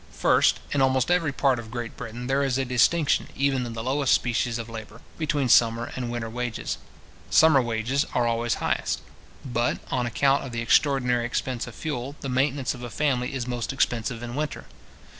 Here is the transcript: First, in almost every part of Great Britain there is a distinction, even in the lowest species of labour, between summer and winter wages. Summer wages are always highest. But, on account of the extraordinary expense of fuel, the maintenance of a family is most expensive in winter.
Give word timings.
First, 0.13 0.61
in 0.71 0.81
almost 0.81 1.11
every 1.11 1.31
part 1.31 1.59
of 1.59 1.69
Great 1.69 1.95
Britain 1.95 2.25
there 2.25 2.41
is 2.41 2.57
a 2.57 2.65
distinction, 2.65 3.27
even 3.35 3.67
in 3.67 3.73
the 3.73 3.83
lowest 3.83 4.15
species 4.15 4.57
of 4.57 4.67
labour, 4.67 5.01
between 5.19 5.47
summer 5.47 5.91
and 5.95 6.09
winter 6.09 6.27
wages. 6.27 6.79
Summer 7.29 7.61
wages 7.61 8.03
are 8.15 8.25
always 8.25 8.55
highest. 8.55 9.01
But, 9.45 9.77
on 9.91 10.07
account 10.07 10.43
of 10.43 10.53
the 10.53 10.61
extraordinary 10.63 11.27
expense 11.27 11.67
of 11.67 11.75
fuel, 11.75 12.15
the 12.21 12.29
maintenance 12.29 12.73
of 12.73 12.81
a 12.81 12.89
family 12.89 13.35
is 13.35 13.45
most 13.45 13.71
expensive 13.71 14.23
in 14.23 14.33
winter. 14.33 14.65